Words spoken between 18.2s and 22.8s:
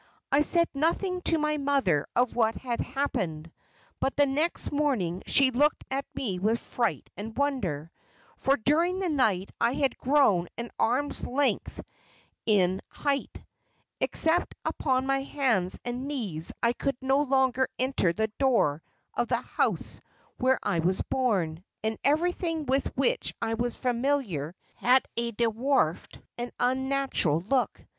door of the house where I was born, and everything